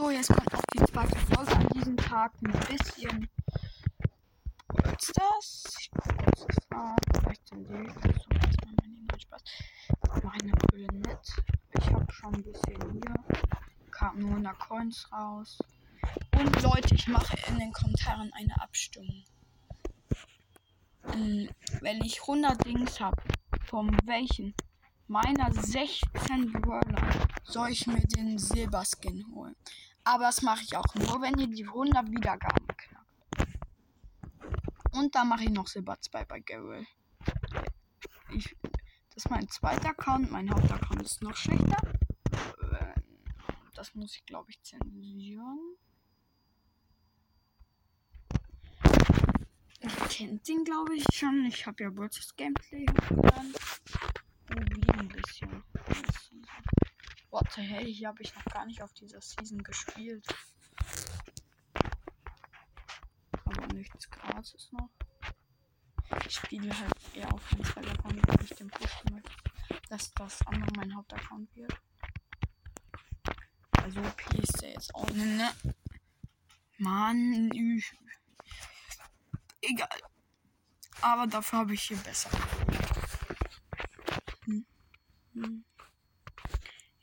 So, 0.00 0.08
jetzt 0.08 0.28
kommt 0.28 0.54
auch 0.54 0.62
die 0.72 0.82
zweite 0.90 1.18
Folge 1.18 1.52
an 1.56 1.68
diesem 1.74 1.96
Tag. 1.98 2.32
Ein 2.42 2.52
bisschen. 2.52 3.28
Was 4.68 5.12
das? 5.12 5.76
Ich 5.78 5.90
das 5.90 6.56
war. 6.70 6.96
Vielleicht 7.20 7.48
sind 7.48 7.68
die. 7.68 7.74
So, 7.74 8.08
erstmal 8.08 8.74
mein 8.80 8.92
Nehmen 8.92 9.20
Spaß. 9.20 9.42
Meine 10.22 10.52
Brille 10.52 10.88
nicht. 10.94 11.42
Ich 11.78 11.86
habe 11.92 12.12
schon 12.14 12.34
ein 12.34 12.42
bisschen 12.42 12.92
hier. 12.92 13.14
Kam 13.90 14.18
nur 14.20 14.30
100 14.30 14.58
Coins 14.58 15.06
raus. 15.12 15.58
Und 16.34 16.62
Leute, 16.62 16.94
ich 16.94 17.06
mache 17.06 17.36
in 17.48 17.58
den 17.58 17.70
Kommentaren 17.70 18.32
eine 18.32 18.58
Abstimmung. 18.62 19.24
Hm, 21.12 21.50
wenn 21.82 22.00
ich 22.00 22.22
100 22.22 22.64
Dings 22.64 23.00
habe, 23.00 23.22
von 23.66 23.94
welchen 24.06 24.54
meiner 25.08 25.52
16 25.52 26.52
Brawler 26.52 27.10
soll 27.44 27.70
ich 27.70 27.86
mir 27.86 28.00
den 28.00 28.38
Silberskin 28.38 29.26
holen. 29.34 29.56
Aber 30.12 30.24
das 30.24 30.42
mache 30.42 30.64
ich 30.64 30.76
auch 30.76 30.92
nur, 30.96 31.22
wenn 31.22 31.38
ihr 31.38 31.46
die 31.46 31.64
100 31.64 32.10
Wiedergaben 32.10 32.66
knackt. 32.66 33.48
Und 34.90 35.14
dann 35.14 35.28
mache 35.28 35.44
ich 35.44 35.50
noch 35.50 35.68
Silber 35.68 36.00
2 36.00 36.24
bei 36.24 36.40
Garrel. 36.40 36.84
Ich, 38.34 38.56
das 39.14 39.24
ist 39.24 39.30
mein 39.30 39.48
zweiter 39.48 39.90
Account. 39.90 40.28
Mein 40.32 40.50
Hauptaccount 40.50 41.02
ist 41.02 41.22
noch 41.22 41.36
schlechter. 41.36 41.76
Das 43.76 43.94
muss 43.94 44.16
ich, 44.16 44.26
glaube 44.26 44.50
ich, 44.50 44.60
zensieren. 44.64 45.76
Ihr 49.80 49.90
kennt 50.08 50.48
den, 50.48 50.64
glaube 50.64 50.96
ich, 50.96 51.04
schon. 51.12 51.44
Ich 51.44 51.64
habe 51.68 51.84
ja 51.84 51.96
World 51.96 52.34
Gameplay 52.36 52.84
hochgeladen. 52.88 53.54
Wie 54.48 54.90
ein 54.90 55.08
bisschen. 55.08 55.62
What 57.30 57.52
the 57.54 57.62
hell? 57.62 57.84
Hier 57.84 58.08
habe 58.08 58.22
ich 58.22 58.34
noch 58.34 58.44
gar 58.46 58.66
nicht 58.66 58.82
auf 58.82 58.92
dieser 58.92 59.20
Season 59.20 59.62
gespielt. 59.62 60.26
Aber 63.44 63.66
nichts 63.72 64.10
gratis 64.10 64.70
noch. 64.72 64.90
Ich 66.26 66.34
spiele 66.36 66.76
halt 66.76 66.92
eher 67.14 67.32
auf 67.32 67.48
den 67.50 67.64
zweiten 67.64 67.88
Account, 67.88 68.28
weil 68.28 68.44
ich 68.44 68.50
den 68.50 68.68
pushen 68.68 69.14
möchte. 69.14 69.30
Dass 69.88 70.12
das 70.14 70.44
andere 70.46 70.70
mein 70.76 70.94
Hauptaccount 70.94 71.54
wird. 71.54 71.72
Also 73.72 74.00
OP 74.00 74.34
ist 74.34 74.60
der 74.60 74.70
jetzt 74.70 74.94
auch 74.94 75.10
ne? 75.10 75.50
Mann, 76.78 77.50
ich. 77.52 77.92
Egal. 79.60 80.00
Aber 81.00 81.26
dafür 81.26 81.60
habe 81.60 81.74
ich 81.74 81.82
hier 81.82 81.96
besser. 81.98 82.30
Hm. 84.44 84.66
Hm. 85.34 85.64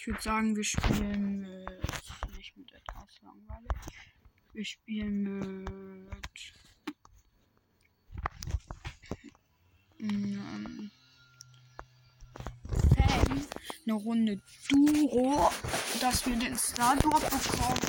Ich 0.00 0.06
würde 0.06 0.22
sagen, 0.22 0.54
wir 0.54 0.62
spielen 0.62 1.40
mit. 1.40 2.36
Nicht 2.36 2.56
mit 2.56 2.72
etwas 2.72 3.20
langweilig. 3.20 3.68
Wir 4.52 4.64
spielen 4.64 5.64
mit. 6.04 6.52
Ähm, 9.98 10.90
Fan. 12.94 13.44
Eine 13.86 13.94
Runde 13.94 14.40
Duro. 14.68 15.50
Dass 16.00 16.24
wir 16.26 16.36
den 16.36 16.56
Star 16.56 16.96
dort 17.02 17.28
bekommen. 17.28 17.80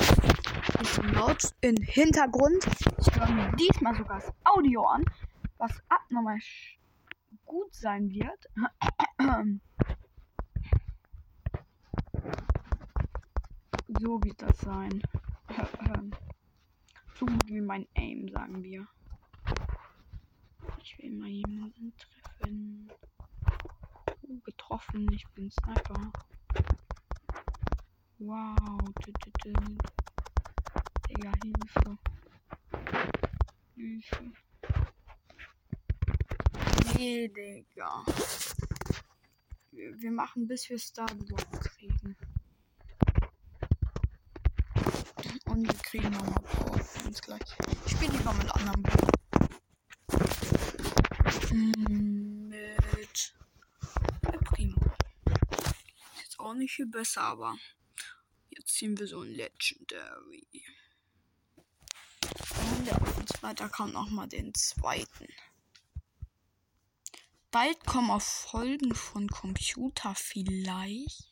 Bisschen 0.79 1.13
laut 1.13 1.53
im 1.61 1.77
Hintergrund. 1.77 2.66
Ich 2.97 3.16
höre 3.16 3.29
mir 3.29 3.55
diesmal 3.55 3.95
sogar 3.95 4.19
das 4.19 4.33
Audio 4.45 4.83
an. 4.83 5.05
Was 5.59 5.79
abnormal 5.89 6.39
gut 7.45 7.71
sein 7.71 8.09
wird. 8.09 8.49
So 14.00 14.23
wird 14.23 14.42
das 14.42 14.58
sein. 14.59 15.02
so 17.19 17.25
gut 17.25 17.47
wie 17.47 17.59
mein 17.59 17.86
Aim, 17.95 18.30
sagen 18.30 18.64
wir. 18.64 18.88
Ich 20.81 20.97
will 21.00 21.12
mal 21.12 21.28
jemanden 21.28 21.94
treffen. 21.97 22.90
Uh, 24.22 24.40
getroffen, 24.40 25.12
ich 25.12 25.28
bin 25.35 25.51
Sniper. 25.51 26.13
Wow. 28.19 28.79
Digga, 31.09 31.34
Hilfe. 31.44 31.97
Hilfe. 33.75 34.31
Nee, 36.96 37.28
Digga. 37.28 38.06
Wir, 39.72 40.12
machen 40.12 40.47
bis 40.47 40.69
wir 40.69 40.79
Star 40.79 41.07
kriegen. 41.07 42.16
Und 45.59 45.68
wir 45.68 45.80
kriegen 45.80 46.09
nochmal 46.12 46.42
Power 46.42 46.80
ganz 47.03 47.22
gleich. 47.22 47.42
Ich 47.86 47.92
spiele 47.92 48.14
lieber 48.14 48.31
mit 48.31 48.50
anderen. 48.56 48.81
Mit 52.47 53.34
der 54.24 54.38
Primo. 54.38 54.80
Ist 56.16 56.24
jetzt 56.24 56.40
auch 56.40 56.53
nicht 56.53 56.72
viel 56.72 56.86
besser, 56.86 57.24
aber 57.24 57.58
jetzt 58.52 58.74
ziehen 58.74 58.97
wir 58.97 59.06
so 59.06 59.20
ein 59.20 59.31
Legendary. 59.31 60.47
Und 62.62 62.88
dem 62.88 63.28
zweiten 63.28 63.64
Account 63.64 63.91
nochmal 63.91 64.30
den 64.30 64.53
zweiten. 64.53 65.28
Bald 67.52 67.86
kommen 67.86 68.12
auch 68.12 68.22
Folgen 68.22 68.96
von 68.96 69.28
Computer 69.28 70.16
vielleicht. 70.16 71.28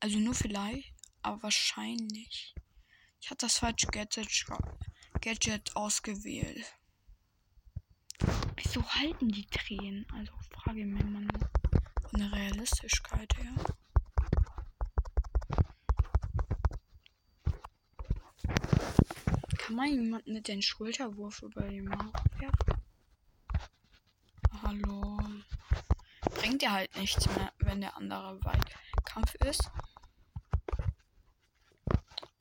Also 0.00 0.18
nur 0.18 0.34
vielleicht 0.34 0.95
aber 1.26 1.42
wahrscheinlich. 1.42 2.54
Ich 3.20 3.30
hatte 3.30 3.46
das 3.46 3.58
falsche 3.58 3.88
Gadget, 3.88 4.46
Gadget 5.20 5.74
ausgewählt. 5.74 6.64
Wieso 8.54 8.88
halten 8.88 9.28
die 9.30 9.46
Tränen? 9.46 10.06
Also 10.14 10.32
frage 10.52 10.80
ich 10.80 10.86
mich 10.86 11.04
mal 11.04 11.26
von 12.10 12.20
der 12.20 12.32
Realistischkeit 12.32 13.36
her. 13.38 13.54
Kann 19.58 19.74
man 19.74 19.88
jemand 19.88 20.26
mit 20.28 20.46
den 20.46 20.62
Schulterwurf 20.62 21.42
über 21.42 21.62
die 21.62 21.82
Mauer 21.82 22.12
werfen? 22.38 22.82
Hallo. 24.62 25.18
Bringt 26.36 26.62
ja 26.62 26.70
halt 26.70 26.96
nichts 26.96 27.26
mehr, 27.34 27.52
wenn 27.58 27.80
der 27.80 27.96
andere 27.96 28.38
Weitkampf 28.44 29.34
ist 29.46 29.68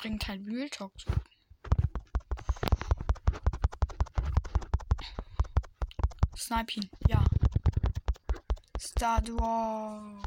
bringt 0.05 0.27
halt 0.27 0.45
Wühltalk 0.45 0.91
zu. 0.99 1.09
Snipe 6.37 6.87
ja. 7.07 7.23
Star 8.79 9.19
Dwarf. 9.23 10.23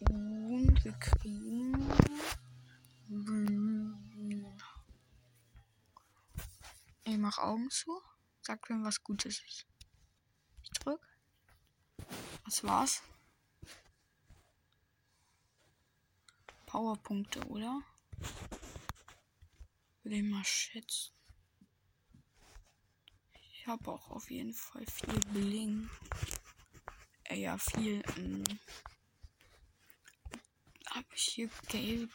Und 0.00 0.82
wir 0.82 0.92
kriegen. 0.92 1.90
Ich 7.04 7.18
mach 7.18 7.36
Augen 7.36 7.68
zu. 7.68 8.00
Sag 8.40 8.70
mir, 8.70 8.82
was 8.82 9.04
Gutes 9.04 9.42
ist. 9.46 9.66
Ich 10.62 10.70
drück. 10.70 11.06
Was 12.46 12.64
war's? 12.64 13.02
Powerpunkte, 16.68 17.40
oder? 17.48 17.80
Würde 20.02 20.16
ich 20.16 20.22
mal 20.22 20.44
schätzen. 20.44 21.14
Ich 23.52 23.66
habe 23.66 23.90
auch 23.90 24.10
auf 24.10 24.30
jeden 24.30 24.52
Fall 24.52 24.84
viel 24.86 25.18
Bling. 25.32 25.88
Äh, 27.24 27.40
ja, 27.40 27.56
viel. 27.56 28.02
Ähm, 28.18 28.44
habe 30.90 31.06
ich 31.14 31.22
hier 31.22 31.50
Gale. 31.70 32.08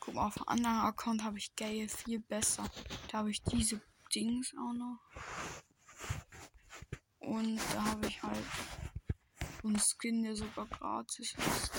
Guck 0.00 0.14
mal, 0.14 0.26
auf 0.26 0.36
einem 0.38 0.48
anderen 0.48 0.78
Account 0.78 1.22
habe 1.22 1.38
ich 1.38 1.54
Gale 1.54 1.88
viel 1.88 2.18
besser. 2.18 2.68
Da 3.08 3.18
habe 3.18 3.30
ich 3.30 3.42
diese 3.44 3.80
Dings 4.12 4.54
auch 4.54 4.72
noch. 4.72 4.98
Und 7.20 7.58
da 7.74 7.84
habe 7.84 8.08
ich 8.08 8.20
halt 8.24 8.44
so 9.62 9.68
einen 9.68 9.78
Skin, 9.78 10.24
der 10.24 10.34
sogar 10.34 10.66
gratis 10.66 11.34
ist. 11.34 11.72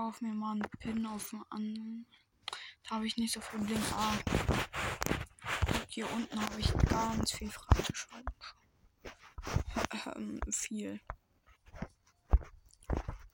Da 0.00 0.06
hier. 0.06 0.12
Kauf 0.12 0.20
mir 0.22 0.32
mal 0.32 0.52
einen 0.52 0.62
Pin 0.78 1.06
auf 1.06 1.30
den 1.30 1.44
anderen. 1.50 2.06
Da 2.84 2.96
habe 2.96 3.06
ich 3.06 3.16
nicht 3.18 3.34
so 3.34 3.40
viel 3.40 3.60
Blink. 3.60 3.82
Ah. 3.94 4.14
Hier 5.88 6.10
unten 6.12 6.40
habe 6.40 6.58
ich 6.58 6.72
ganz 6.88 7.32
viel 7.32 7.50
freigeschaltet. 7.50 8.34
Ähm, 10.16 10.40
viel. 10.50 11.00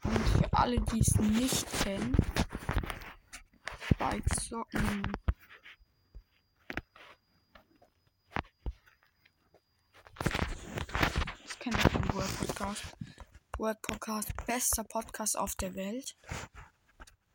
Und 0.03 0.29
für 0.29 0.53
alle, 0.53 0.81
die 0.81 1.01
es 1.01 1.15
nicht 1.17 1.67
kennen, 1.83 2.17
bei 3.99 4.21
Socken. 4.41 5.13
Das 11.43 11.59
kennt 11.61 11.77
ihr 11.77 11.91
von 11.91 12.15
World 12.15 12.39
Podcast. 12.39 12.97
World 13.59 13.81
Podcast. 13.81 14.33
Bester 14.47 14.85
Podcast 14.85 15.39
auf 15.39 15.55
der 15.55 15.75
Welt. 15.75 16.17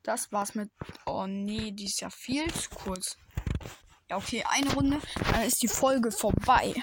Das 0.04 0.32
war's 0.32 0.54
mit. 0.54 0.72
Oh 1.06 1.26
nee, 1.26 1.72
die 1.72 1.86
ist 1.86 2.02
ja 2.02 2.10
viel 2.10 2.52
zu 2.54 2.70
kurz. 2.70 3.18
Ja, 4.10 4.18
okay, 4.18 4.44
eine 4.50 4.72
Runde, 4.74 5.00
dann 5.32 5.44
ist 5.44 5.64
die 5.64 5.68
Folge 5.68 6.12
vorbei. 6.12 6.76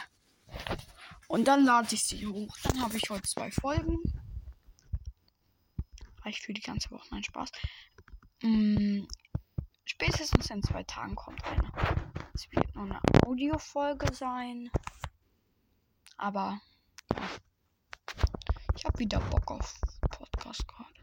Und 1.29 1.46
dann 1.46 1.64
lade 1.64 1.94
ich 1.94 2.02
sie 2.02 2.26
hoch. 2.26 2.56
Dann 2.64 2.82
habe 2.82 2.96
ich 2.96 3.11
heute 3.11 3.29
zwei 3.29 3.50
Folgen. 3.50 3.99
Reicht 6.25 6.43
für 6.43 6.55
die 6.55 6.62
ganze 6.62 6.90
Woche 6.90 7.06
mein 7.11 7.23
Spaß. 7.23 7.50
Mm, 8.43 9.02
spätestens 9.85 10.50
in 10.50 10.62
zwei 10.62 10.82
Tagen 10.82 11.14
kommt 11.14 11.44
eine. 11.44 11.70
Es 12.35 12.50
wird 12.50 12.75
nur 12.75 12.87
eine 12.87 13.00
Audiofolge 13.25 14.12
sein. 14.14 14.70
Aber 16.17 16.61
ja. 17.12 17.29
Wieder 18.99 19.21
Bock 19.21 19.49
auf 19.53 19.75
Podcast 20.11 20.67
gerade. 20.67 20.99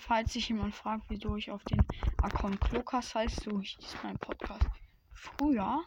Falls 0.00 0.32
sich 0.32 0.48
jemand 0.48 0.74
fragt, 0.74 1.04
wieso 1.08 1.36
ich 1.36 1.52
auf 1.52 1.62
den 1.64 1.80
Account 2.20 2.60
Klokas 2.60 3.14
heißt, 3.14 3.44
so 3.44 3.60
hieß 3.60 3.96
mein 4.02 4.18
Podcast 4.18 4.66
früher. 5.12 5.84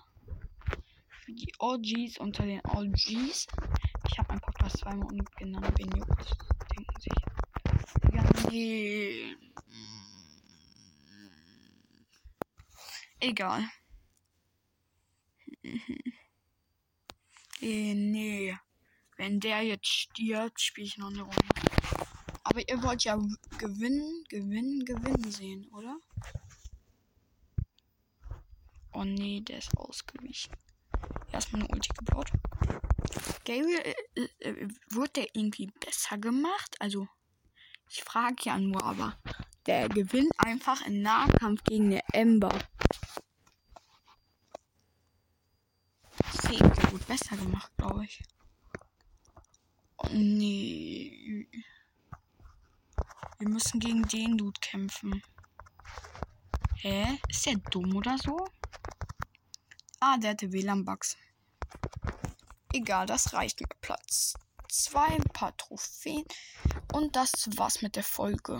Für 1.25 1.33
die 1.33 1.51
OGs 1.59 2.19
unter 2.19 2.45
den 2.45 2.61
OGs. 2.61 3.47
Ich 4.09 4.17
habe 4.17 4.29
meinen 4.29 4.41
Podcast 4.41 4.77
zweimal 4.77 5.07
umgenannt, 5.11 5.77
wenn 5.77 5.91
juckt. 5.91 6.37
Denken 6.73 7.01
sich. 7.01 7.13
Ja, 8.13 8.49
nee. 8.49 9.35
Egal. 13.19 13.69
äh, 17.61 17.93
nee. 17.93 18.57
Wenn 19.17 19.39
der 19.39 19.61
jetzt 19.63 19.87
stirbt, 19.87 20.61
spiele 20.61 20.87
ich 20.87 20.97
noch 20.97 21.09
eine 21.09 21.21
Runde. 21.21 21.37
Aber 22.43 22.61
ihr 22.69 22.81
wollt 22.83 23.03
ja 23.03 23.17
gewinnen, 23.57 24.23
gewinnen, 24.29 24.85
gewinnen 24.85 25.31
sehen, 25.31 25.67
oder? 25.73 25.97
Oh 28.93 29.03
nee, 29.03 29.41
der 29.41 29.57
ist 29.57 29.75
ausgewichen. 29.77 30.55
Erstmal 31.31 31.61
eine 31.63 31.71
Ulti 31.73 31.89
gebaut. 31.93 32.31
Gabriel, 33.45 33.95
äh, 34.15 34.27
äh, 34.39 34.67
wurde 34.91 35.11
der 35.11 35.35
irgendwie 35.35 35.71
besser 35.79 36.17
gemacht? 36.17 36.75
Also, 36.79 37.07
ich 37.89 38.03
frage 38.03 38.35
ja 38.43 38.57
nur, 38.57 38.83
aber 38.83 39.17
der 39.65 39.89
gewinnt 39.89 40.31
einfach 40.37 40.85
im 40.85 41.01
Nahkampf 41.01 41.63
gegen 41.63 41.87
eine 41.87 42.01
Ember. 42.13 42.57
Wurde 46.97 47.05
besser 47.05 47.37
gemacht, 47.37 47.71
glaube 47.77 48.05
ich. 48.05 48.23
Oh 49.97 50.07
nee. 50.09 51.47
Wir 53.37 53.49
müssen 53.49 53.79
gegen 53.79 54.01
den 54.07 54.35
Dude 54.35 54.59
kämpfen. 54.59 55.21
Hä? 56.77 57.19
Ist 57.29 57.45
der 57.45 57.57
dumm 57.57 57.95
oder 57.95 58.17
so? 58.17 58.47
Ah, 59.99 60.17
der 60.17 60.31
hatte 60.31 60.51
WLAN-Bugs. 60.51 61.17
Egal, 62.73 63.05
das 63.05 63.31
reicht 63.31 63.61
mit 63.61 63.79
Platz. 63.79 64.33
Zwei, 64.67 65.05
ein 65.05 65.23
paar 65.33 65.55
Trophäen. 65.55 66.25
Und 66.93 67.15
das 67.15 67.47
war's 67.57 67.83
mit 67.83 67.95
der 67.95 68.03
Folge. 68.03 68.59